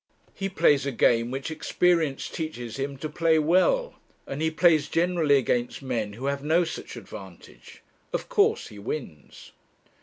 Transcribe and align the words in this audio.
He 0.33 0.49
plays 0.49 0.87
a 0.87 0.91
game 0.91 1.29
which 1.29 1.51
experience 1.51 2.27
teaches 2.27 2.77
him 2.77 2.97
to 2.97 3.07
play 3.07 3.37
well, 3.37 3.99
and 4.25 4.41
he 4.41 4.49
plays 4.49 4.89
generally 4.89 5.37
against 5.37 5.83
men 5.83 6.13
who 6.13 6.25
have 6.25 6.43
no 6.43 6.63
such 6.63 6.95
advantage. 6.95 7.83
Of 8.11 8.27
course 8.27 8.69
he 8.69 8.79
wins. 8.79 9.51